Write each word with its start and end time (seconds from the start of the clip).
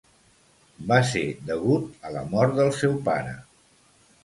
Va 0.91 0.97
ser 1.09 1.21
degut 1.51 2.09
a 2.11 2.15
la 2.17 2.25
mort 2.33 2.59
del 2.63 2.75
seu 2.81 2.99
pare. 3.11 3.39